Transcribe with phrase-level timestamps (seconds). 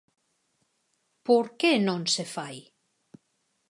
[1.27, 2.57] Por que non se fai?